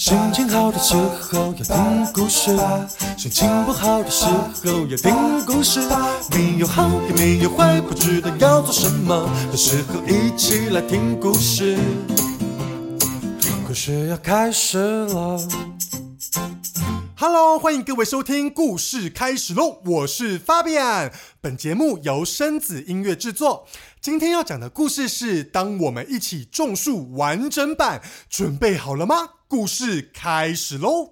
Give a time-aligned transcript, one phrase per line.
[0.00, 2.56] 心情好的时候要听故事，
[3.18, 5.78] 心情不好的时候要听故事。
[6.30, 11.78] 没有好也没有坏，不知道要做什么的时候，一起来听故事。
[13.68, 15.38] 故事要开始了。
[17.16, 19.82] Hello，欢迎各位收听，故事开始喽！
[19.84, 21.12] 我是 Fabian，
[21.42, 23.66] 本节目由生子音乐制作。
[24.00, 29.16] 今天要讲的故事是《当我们一起种树》完整版，准备好了吗？
[29.50, 31.10] 故事开始喽！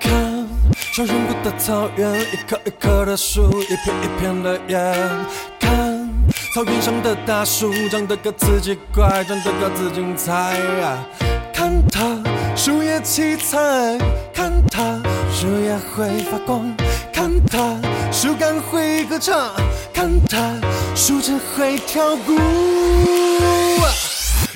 [0.00, 0.48] 看，
[0.94, 4.78] 小人国的草原，一棵一棵的树，一片一片的叶。
[5.60, 6.08] 看，
[6.54, 10.58] 草原上的大树，长得各自奇怪，长得各自精彩。
[11.52, 12.18] 看它，
[12.56, 13.98] 树叶七彩；
[14.32, 14.98] 看它，
[15.38, 16.62] 树叶会发光；
[17.12, 17.76] 看它，
[18.10, 19.50] 树干会歌唱；
[19.92, 20.38] 看它，
[20.94, 22.40] 树枝会跳舞。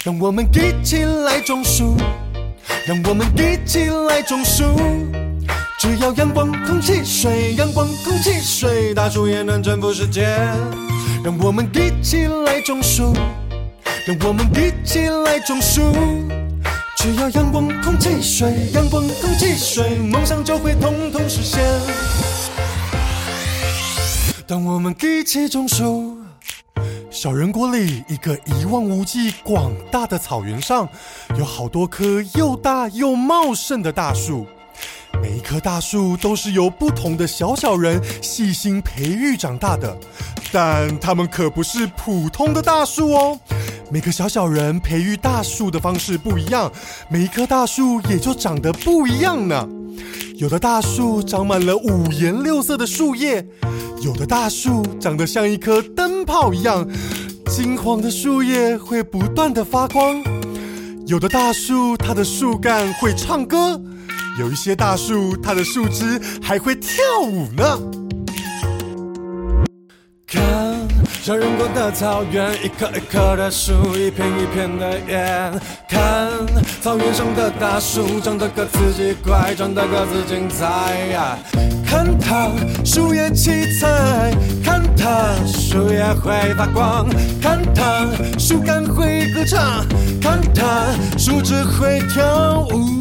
[0.02, 1.94] 让我们一起来种树。
[2.86, 4.64] 让我们一起来种树，
[5.78, 10.22] 只要阳光、空气、水，阳光、空气、水，大树也能征服世界。
[11.22, 13.12] 让我们一起来种树，
[14.06, 15.92] 让我们一起来种树，
[17.02, 21.64] 只要阳光、空气、水，阳光、空气、水，梦想就会统统实现。
[24.46, 26.18] 当我们一起种树。
[27.10, 30.86] 小人国里一个一望无际、广大的草原上，
[31.38, 34.46] 有好多棵又大又茂盛的大树。
[35.40, 39.96] 一棵大树都是由不同的小小人细心培育长大的，
[40.52, 43.40] 但它们可不是普通的大树哦。
[43.90, 46.70] 每个小小人培育大树的方式不一样，
[47.08, 49.66] 每一棵大树也就长得不一样呢。
[50.36, 53.42] 有的大树长满了五颜六色的树叶，
[54.02, 56.86] 有的大树长得像一颗灯泡一样，
[57.48, 60.22] 金黄的树叶会不断的发光。
[61.10, 63.82] 有的大树它的树干会唱歌，
[64.38, 67.99] 有一些大树它的树枝还会跳舞呢。
[71.22, 75.52] 小人国的草原，一棵一棵的树，一片一片的叶。
[75.86, 76.30] 看，
[76.80, 80.66] 草原上的大树，长得各自奇怪，长得各自精彩。
[81.84, 82.48] 看它，
[82.86, 84.32] 树叶七彩；
[84.64, 87.06] 看它，树叶会发光；
[87.42, 88.06] 看它，
[88.38, 89.84] 树干会歌唱；
[90.22, 90.86] 看它，
[91.18, 92.98] 树枝会跳舞。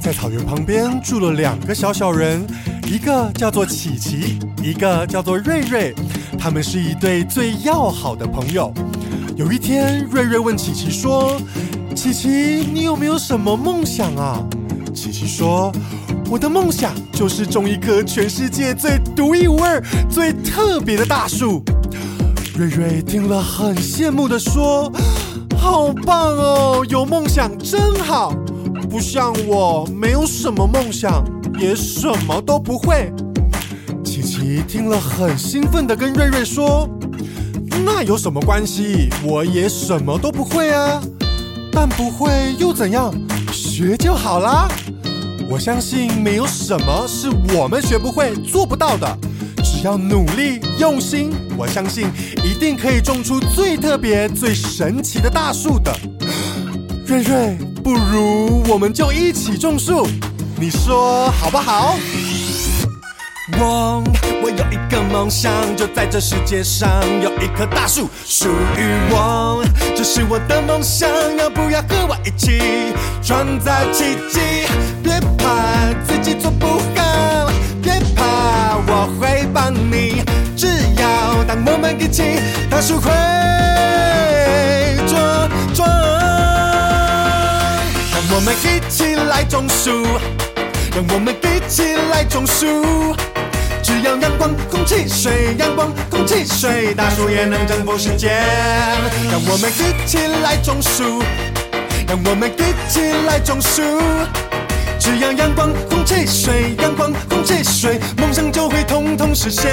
[0.00, 2.46] 在草原旁边住了两个小小人，
[2.86, 5.92] 一个叫做琪琪，一个叫做瑞瑞。
[6.38, 8.72] 他们是一对最要好的朋友。
[9.34, 11.36] 有一天，瑞瑞问琪琪说
[11.96, 12.28] ：“琪琪，
[12.72, 14.40] 你有没有什么梦想啊？”
[14.94, 15.72] 琪琪说
[16.30, 21.62] ：“我的梦想就是种一棵全世界最独一无二、最特别的大树。”
[22.56, 24.90] 瑞瑞听了很羡慕的说
[25.58, 28.32] ：“好棒哦，有梦想真好。”
[28.88, 31.24] 不像我，没有什么梦想，
[31.58, 33.12] 也什么都不会。
[34.04, 36.88] 琪琪听了很兴奋的跟瑞瑞说
[37.84, 39.08] ：“那有什么关系？
[39.24, 41.00] 我也什么都不会啊。
[41.72, 43.12] 但不会又怎样？
[43.52, 44.68] 学就好啦。
[45.48, 49.18] 我相信没有什么是我们学不会、做不到的。
[49.62, 52.08] 只要努力用心，我相信
[52.44, 55.92] 一定可以种出最特别、最神奇的大树的。”
[57.06, 60.06] 瑞瑞，不如我们就一起种树，
[60.58, 61.96] 你说好不好？
[63.58, 64.02] 我
[64.42, 66.88] 我有一个梦想，就在这世界上
[67.20, 69.62] 有一棵大树属于我，
[69.94, 74.40] 这是我的梦想，要不要和我一起创造奇迹？
[75.02, 77.50] 别怕自己做不好，
[77.82, 80.22] 别怕我会帮你，
[80.56, 80.66] 只
[80.98, 82.40] 要当我们一起，
[82.70, 83.10] 大树会
[88.36, 90.06] 我们一起来种树，
[90.94, 93.16] 让我们一起来种树。
[93.82, 98.28] 只要阳光、空气、水，阳光、空气、水，大树也能征服世界。
[99.32, 101.22] 让我们一起来种树，
[102.06, 103.80] 让我们一起来种树。
[104.98, 109.72] 只要阳光、空气、水，阳光、空气、水，梦想就会统统实现。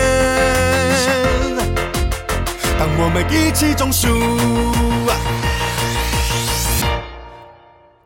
[2.80, 4.93] 当我们一起种树。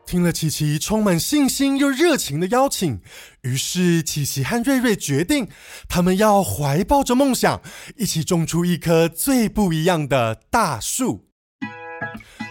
[0.08, 3.02] 听了琪琪充满信心又热情的邀请，
[3.42, 5.46] 于是琪琪和瑞瑞决定，
[5.86, 7.60] 他们要怀抱着梦想，
[7.94, 11.27] 一起种出一棵最不一样的大树。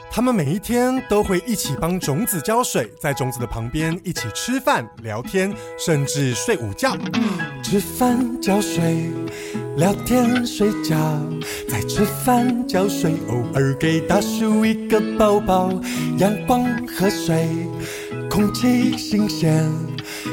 [0.10, 6.98] 他们每一天都会一起帮种子浇水，在种子的旁边一起吃饭、聊天，甚至睡午觉。
[7.62, 9.12] 吃饭浇水，
[9.78, 10.98] 聊天睡觉，
[11.70, 15.72] 在吃饭浇水，偶尔给大树一个抱抱。
[16.18, 17.48] 阳光和水，
[18.30, 19.70] 空气新鲜，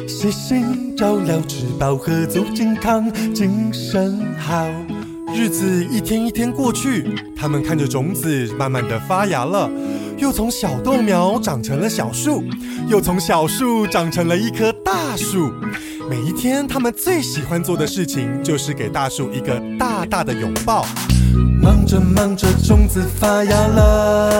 [0.08, 4.66] 细心照料，吃饱喝足健康，精神好。
[5.34, 9.68] 日子一天一天过去，他们看着种子慢慢的发芽了，
[10.16, 12.44] 又从小豆苗长成了小树，
[12.86, 15.52] 又从小树长成了一棵大树。
[16.08, 20.86] 每一天，他们最喜欢做的事情就是给大树一个大大的拥抱。
[21.60, 24.30] 忙着忙着，种子发芽了；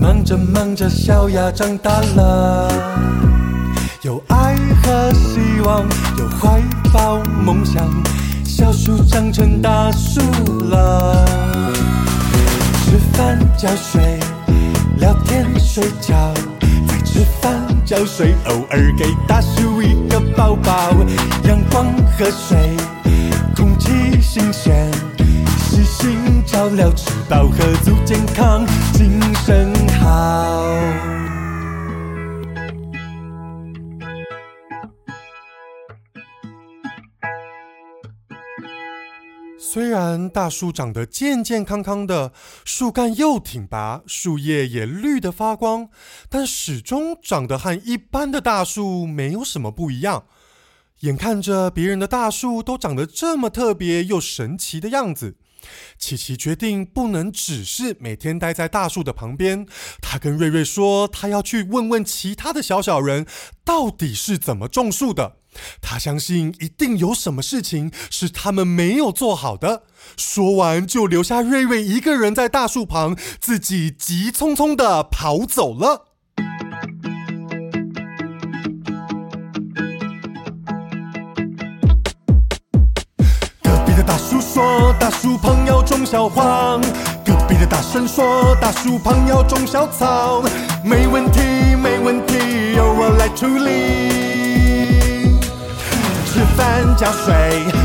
[0.00, 2.72] 忙着忙着，小芽长大了。
[4.00, 5.82] 有爱和希望，
[6.18, 6.62] 有怀
[6.94, 7.86] 抱梦想。
[8.56, 10.20] 小树长成大树
[10.68, 11.26] 了，
[12.84, 14.20] 吃饭浇水，
[14.98, 16.32] 聊天睡觉，
[16.86, 17.52] 在吃饭
[17.84, 20.92] 浇水，偶尔给大树一个抱抱。
[21.48, 21.86] 阳光
[22.16, 22.76] 和水，
[23.56, 23.90] 空气
[24.22, 24.88] 新鲜，
[25.58, 26.16] 细心
[26.46, 31.23] 照料，吃饱喝足，健康精神好。
[39.74, 42.32] 虽然大树长得健健康康的，
[42.64, 45.88] 树干又挺拔，树叶也绿得发光，
[46.28, 50.26] 但始终长得和一般的大树没有什么不一样。
[51.00, 55.34] 眼看着别人的大树都长得这么特别又神奇的样子，
[55.98, 59.66] 琪琪决定不能只是每天待在大树的旁边。
[60.00, 63.26] 他跟瑞瑞说，他要去问问其他的小小人，
[63.64, 65.38] 到底是怎么种树的。
[65.80, 69.82] 他相信一定有什么事情是他们没有做好的。
[70.16, 76.06] 说完，就留下瑞瑞一个人在大树旁，自己急匆匆的跑走了。
[83.62, 86.80] 隔壁的大叔说，大树旁要种小黄；
[87.24, 90.42] 隔壁的大婶说，大树旁要种小草。
[90.84, 91.40] 没问题，
[91.82, 94.33] 没问题，由我来处理。
[96.34, 97.32] 吃饭浇水，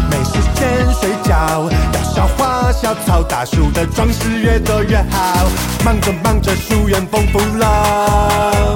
[0.09, 5.47] 没时间睡觉，要小花小草，大树的装饰越多越好。
[5.85, 8.73] 忙着忙着，树园丰富了；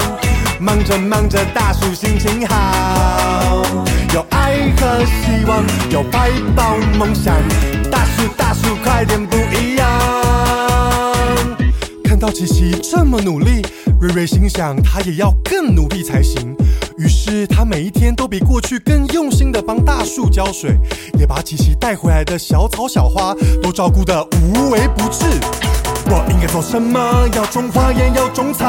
[0.60, 3.64] 忙着忙着，大树心情好。
[4.14, 7.34] 有爱和希望，有怀抱梦想，
[7.90, 9.88] 大树大树快点不一样。
[12.04, 13.60] 看到琪琪这么努力，
[14.00, 16.54] 瑞瑞心想，他也要更努力才行。
[16.96, 20.78] 于是他每一天都比过去更用心的帮大树浇水，
[21.18, 24.22] 也把琪琪带回来的小草小花都照顾得
[24.54, 25.24] 无微不至。
[26.06, 27.28] 我应该做什么？
[27.34, 28.66] 要种花也要种草。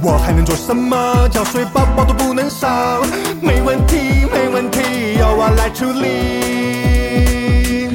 [0.00, 1.28] 我还能做什么？
[1.30, 3.02] 浇水宝宝都不能少。
[3.40, 3.96] 没问题，
[4.32, 7.88] 没问题，由我来处理。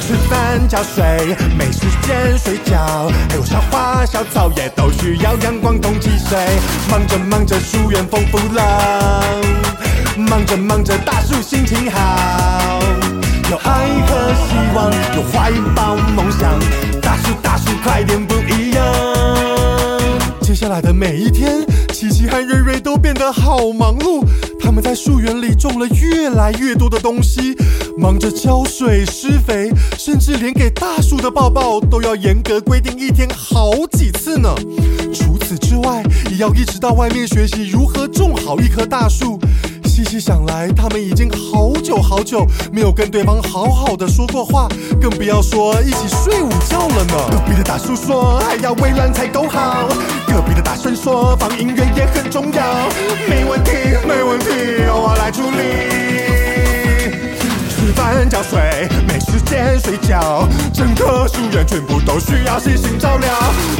[0.00, 4.48] 吃饭浇水，没时间睡觉，还有小花小草
[4.98, 6.38] 需要阳光空气水。
[6.90, 8.62] 忙着忙着，疏远丰富了；
[10.16, 12.80] 忙着忙着，大树心情好。
[13.50, 16.58] 有爱和希望，有怀抱梦想，
[17.00, 18.84] 大树大树快点不一样。
[20.42, 24.24] 接下来的每一天，琪琪和瑞瑞都变得好忙碌。
[24.68, 27.56] 他们在树园里种了越来越多的东西，
[27.96, 34.54] 忙着浇水、施肥，甚至连给大树的抱抱都要严格规定一天好几次呢。
[35.10, 39.40] 除此之外，也要一直到外面学习如何种好一棵大树。
[39.98, 44.68] 细细想来，他们已经好久好久没有跟对方好好的说过话，
[45.00, 47.14] 更不要说一起睡午觉了呢。
[47.32, 49.88] 隔壁的大叔说还要围栏才够好，
[50.28, 52.88] 隔壁的大婶说放音乐也很重要。
[53.28, 53.72] 没问题，
[54.06, 54.46] 没问题，
[54.86, 56.47] 由我来处理。
[57.98, 63.28] 吃饭浇水，没时间睡觉，整棵树园全部都需要细心照料。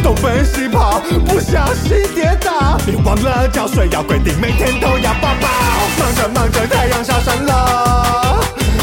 [0.03, 5.49] 东奔西跑，不小心跌倒，别忘了浇水要规定每天都要抱抱。
[6.01, 8.41] 忙着忙着，太阳下山了；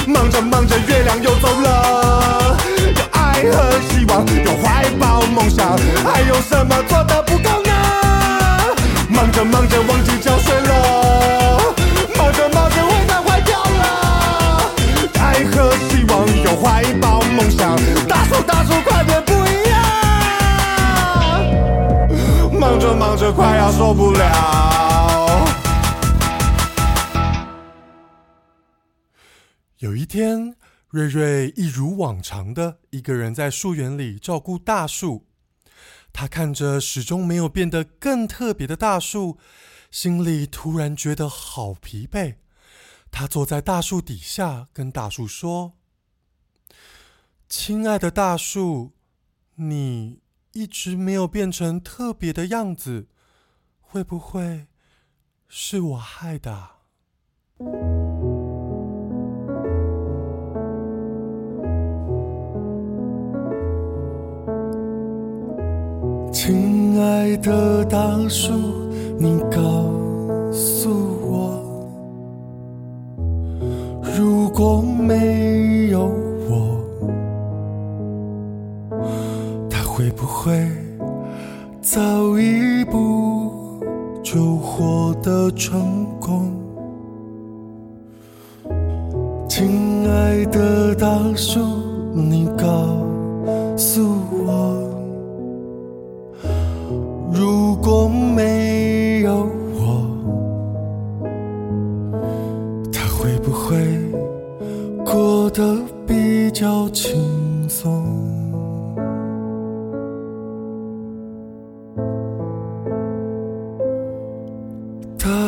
[0.07, 2.57] 忙着忙着，月亮又走了。
[2.95, 7.73] 有爱和希望，有怀抱梦想，还有什么做的不够呢？
[9.09, 11.04] 忙着忙着，忘记浇水了；
[16.55, 17.75] 怀抱梦想，
[18.07, 19.83] 大树大树快点不一样。
[22.59, 25.45] 忙着忙着，快要受不了。
[29.79, 30.55] 有一天，
[30.89, 35.27] 瑞瑞一如往常的一个人在树园里照顾大树。
[36.13, 39.37] 他看着始终没有变得更特别的大树，
[39.91, 42.35] 心里突然觉得好疲惫。
[43.11, 45.73] 他坐在大树底下，跟大树说
[47.47, 48.91] ：“亲爱的大树，
[49.55, 50.19] 你
[50.53, 53.07] 一直没有变成特别的样子，
[53.79, 54.67] 会不会
[55.47, 56.69] 是我害的？”
[66.33, 68.51] 亲爱的大树，
[69.17, 69.61] 你告
[70.51, 70.89] 诉
[71.21, 71.54] 我，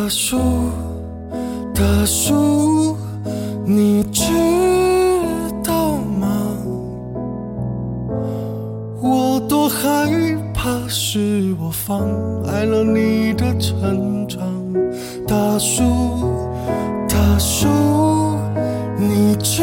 [0.08, 0.38] 大树，
[1.76, 2.96] 大树，
[3.66, 4.24] 你知
[5.62, 6.30] 道吗？
[9.02, 10.10] 我多害
[10.54, 12.08] 怕是我妨
[12.46, 14.40] 碍了你的成长。
[15.28, 15.84] 大树，
[17.10, 17.68] 大树，
[18.98, 19.62] 你知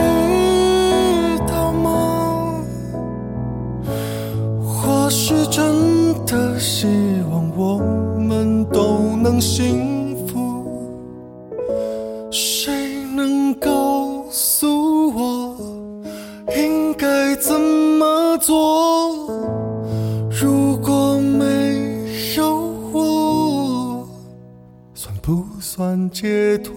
[26.10, 26.74] 解脱？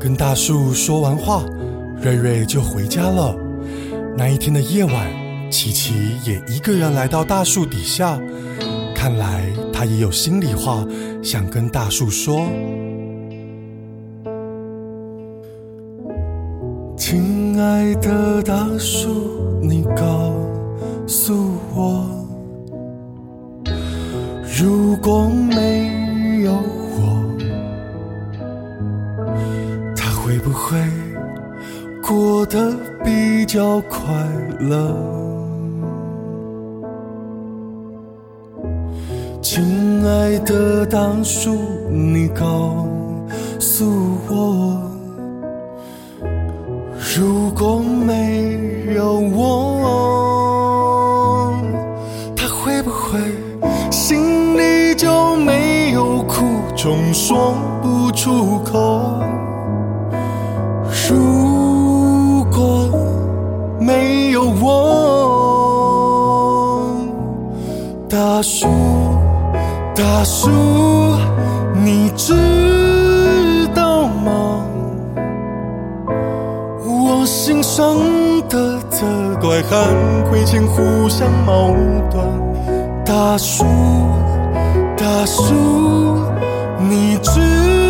[0.00, 1.44] 跟大树说完话，
[2.00, 3.36] 瑞瑞就回家了。
[4.16, 4.94] 那一天的夜晚，
[5.50, 8.20] 琪琪也一个人来到大树底下。
[8.94, 10.84] 看来他也有心里话
[11.22, 12.46] 想跟大树说。
[16.96, 20.32] 亲爱的大树，你告
[21.06, 22.06] 诉我，
[24.56, 25.90] 如果没
[26.42, 27.24] 有我，
[29.96, 30.76] 他会不会
[32.02, 33.98] 过得比较快
[34.58, 34.94] 乐？
[39.40, 41.56] 亲爱的大树，
[41.88, 42.86] 你告
[43.60, 43.84] 诉
[44.28, 44.80] 我，
[47.16, 49.52] 如果没有我，
[52.34, 53.20] 他会不会
[53.92, 54.41] 心，
[56.82, 59.22] 总说不出口？
[61.08, 62.88] 如果
[63.78, 64.66] 没有我，
[68.08, 68.66] 大树。
[69.94, 70.50] 大树，
[71.84, 72.34] 你知
[73.72, 74.64] 道吗？
[76.84, 77.96] 我心上
[78.48, 79.06] 的责
[79.40, 79.86] 怪和
[80.28, 81.72] 亏欠互相矛
[82.10, 82.26] 盾。
[83.04, 83.64] 大树，
[84.96, 85.54] 大树，
[86.88, 87.81] 你知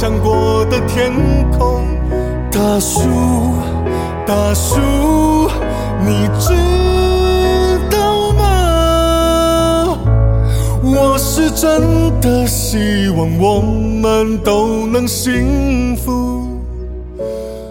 [0.00, 1.12] 想过的天
[1.58, 1.84] 空，
[2.52, 3.00] 大树。
[4.28, 4.78] 大树，
[6.06, 6.54] 你知
[7.90, 9.98] 道吗？
[10.84, 11.82] 我是真
[12.20, 16.46] 的希望我们都能幸福。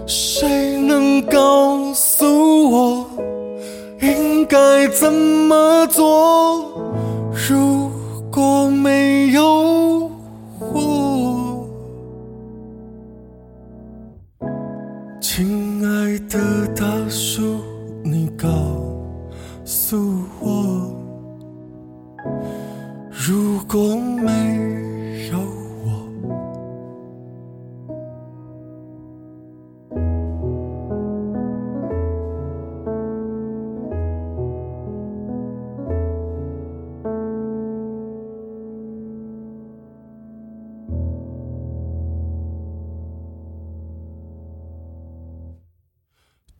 [0.06, 3.06] 谁能告诉我
[4.02, 6.62] 应该怎么做？
[7.48, 7.90] 如
[8.30, 9.27] 果没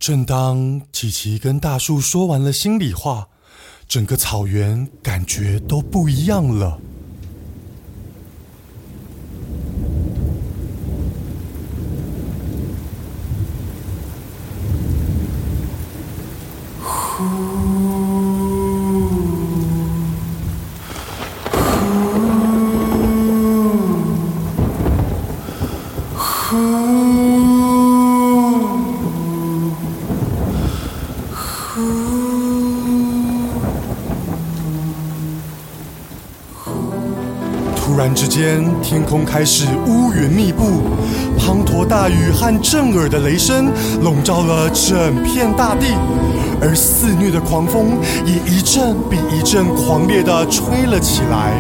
[0.08, 3.28] 正当琪琪跟大树说完了心里话，
[3.90, 6.80] 整个草原感觉都不一样了。
[26.50, 26.97] 突
[38.28, 40.82] 间，天空开始乌云密布，
[41.40, 45.86] 滂沱大雨和震耳的雷声笼罩了整片大地，
[46.62, 51.54] 而肆虐的狂风也一阵比一阵狂烈地吹了起来。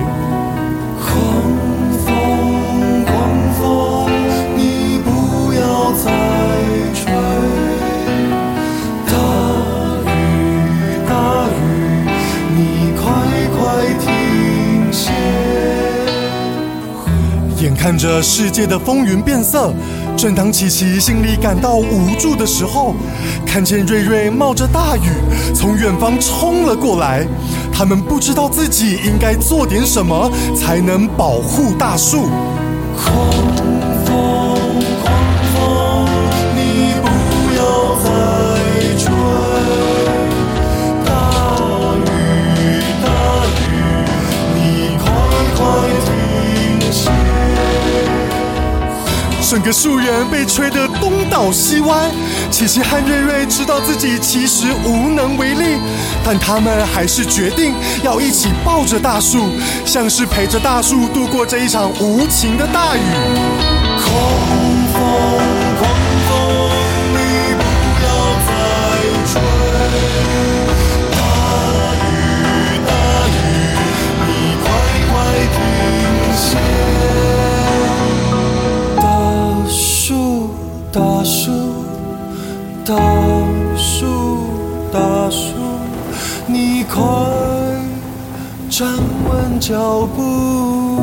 [17.77, 19.73] 看着世界的风云变色，
[20.17, 22.95] 正当琪琪心里感到无助的时候，
[23.45, 25.09] 看见瑞瑞冒着大雨
[25.53, 27.25] 从远方冲了过来。
[27.71, 32.27] 他们不知道自己应该做点什么才能保护大树。
[49.49, 52.11] 整个树园被吹得东倒西歪，
[52.51, 55.77] 琪琪和瑞瑞知道自己其实无能为力，
[56.21, 59.47] 但他们还是决定要一起抱着大树，
[59.85, 62.99] 像是陪着大树度过这一场无情的大雨。
[64.03, 64.11] 狂
[64.91, 65.56] 风，
[82.87, 82.95] 大
[83.75, 84.05] 树，
[84.93, 85.51] 大树，
[86.47, 87.03] 你快
[88.69, 88.87] 站
[89.27, 90.97] 稳脚步。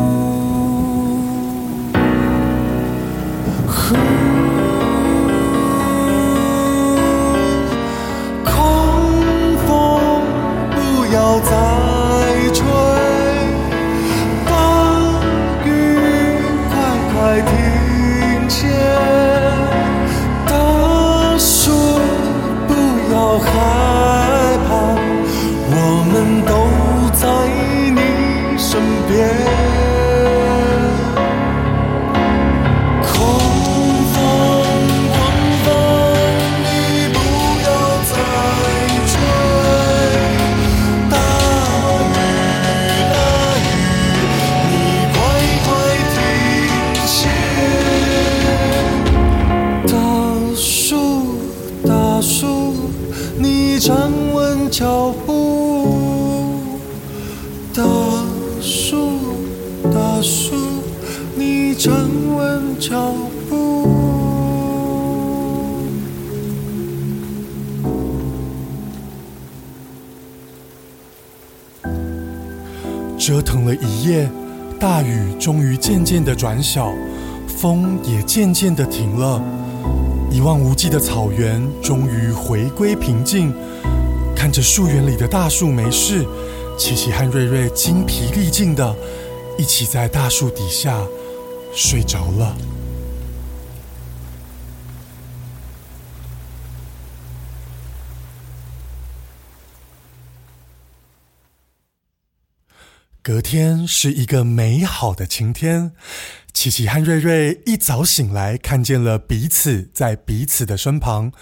[61.74, 61.92] 站
[62.34, 63.12] 稳脚
[63.48, 63.88] 步。
[73.18, 74.30] 折腾了一夜，
[74.78, 76.92] 大雨终于渐渐的转小，
[77.48, 79.42] 风也渐渐的停了。
[80.30, 83.52] 一望无际的草原终于回归平静。
[84.36, 86.26] 看着树园里的大树没事，
[86.76, 88.94] 琪琪和瑞瑞精疲力尽的
[89.56, 91.00] 一起在大树底下
[91.76, 92.56] 睡着了。
[103.22, 105.92] 隔天是一个美好的晴天，
[106.52, 111.32] 琪琪和瑞瑞一早醒来，看见了彼此在彼此的身旁，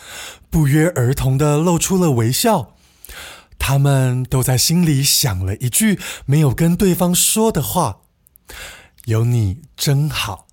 [0.49, 2.77] 不约而同的露出了微笑。
[3.59, 8.03] 他们都在心里想了一句没有跟对方说的话
[9.07, 10.47] ：“有你真好。”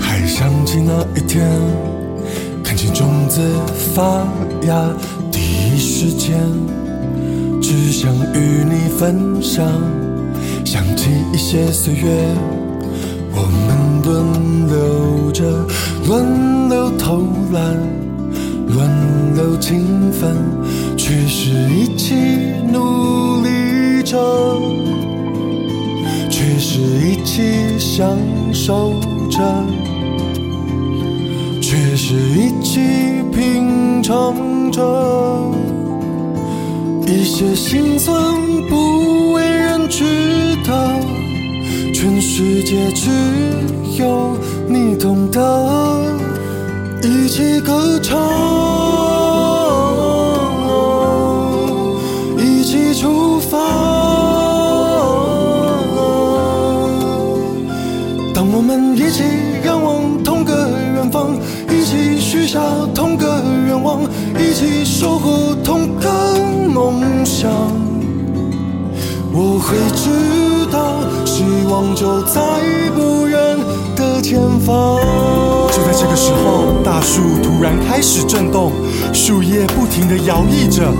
[0.00, 1.48] 还想起那一天，
[2.64, 3.40] 看见种子
[3.94, 4.26] 发
[4.66, 4.92] 芽，
[8.00, 9.66] 想与你分享。
[10.64, 12.32] 想起一些岁月，
[13.34, 15.66] 我们轮流着，
[16.06, 17.76] 轮流偷懒，
[18.68, 20.36] 轮流勤奋，
[20.96, 22.14] 却是一起
[22.72, 24.16] 努力着，
[26.30, 28.16] 却是一起享
[28.52, 28.92] 受
[29.28, 29.40] 着，
[31.60, 32.78] 却是一起
[33.32, 35.67] 品尝着。
[37.10, 38.14] 一些心酸
[38.68, 40.04] 不为人知
[40.62, 41.00] 的，
[41.94, 43.08] 全世界只
[43.98, 44.36] 有
[44.68, 45.40] 你懂得。
[47.02, 48.20] 一起歌唱，
[52.36, 54.17] 一起出发。
[69.30, 72.40] 我会知道，希望就在
[72.96, 73.38] 不远
[73.94, 74.98] 的前方。
[75.70, 78.72] 就在这个时候，大树突然开始震动，
[79.12, 80.92] 树叶不停地摇曳着，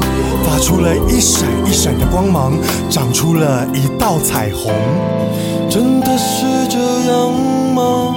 [0.45, 2.53] 发出了一闪一闪的光芒，
[2.91, 4.73] 长出了一道彩虹。
[5.69, 6.79] 真的是这
[7.11, 7.33] 样
[7.75, 8.15] 吗？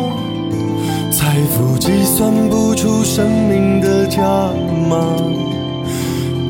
[1.12, 4.21] 财富计算不出生命的价
[4.89, 4.97] 码，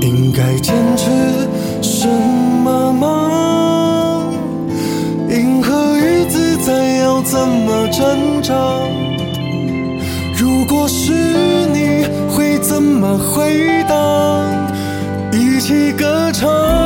[0.02, 1.10] 应该坚持
[7.92, 8.90] 成长？
[10.38, 13.96] 如果是你会怎么回答？
[15.32, 16.81] 一起歌唱。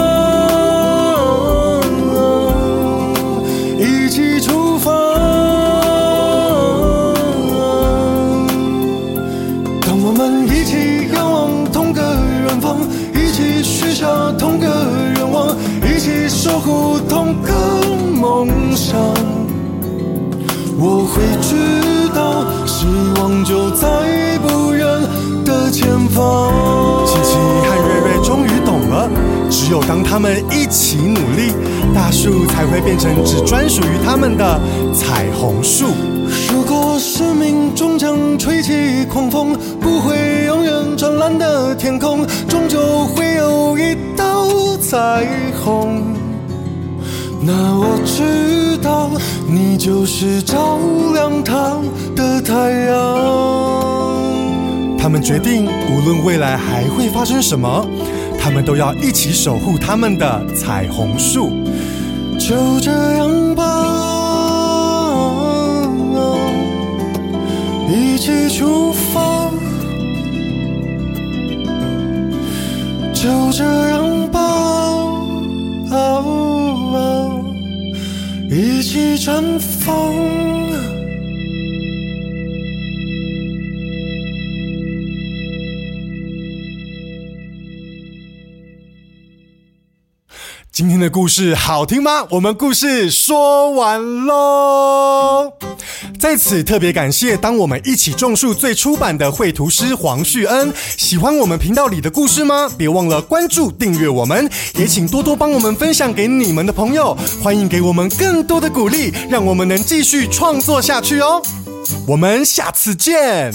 [29.66, 31.52] 只有当他们一起努力，
[31.92, 34.62] 大树才会变成只专属于他们的
[34.94, 35.88] 彩虹树。
[36.54, 44.48] 如果生命终将吹起狂风，不会永远湛蓝的天空，终究会有一道
[44.78, 45.26] 彩
[45.64, 46.14] 虹。
[47.42, 49.10] 那我知道，
[49.48, 50.78] 你就是照
[51.12, 51.80] 亮它
[52.16, 52.54] 的太
[52.86, 52.96] 阳。
[55.00, 57.84] 他们决定，无论未来还会发生什么，
[58.46, 61.50] 他们都要一起守护他们的彩虹树。
[62.38, 63.64] 就这样吧，
[67.90, 69.50] 一起出发。
[73.12, 74.40] 就这样吧，
[78.48, 80.35] 一起绽放。
[90.76, 92.28] 今天的故事好听吗？
[92.32, 95.54] 我们故事说完喽。
[96.20, 100.74] 在此特别感谢当我们一起种树最初版的绘图师黄旭恩。
[100.98, 102.70] 喜欢我们频道里的故事吗？
[102.78, 107.18] 别忘了关注订阅我们，也请多多帮我们分享给你们的朋友。
[107.42, 111.42] 欢迎给我们更多的鼓励，让我们能继续创作下去哦。
[112.06, 113.54] 我们下次见。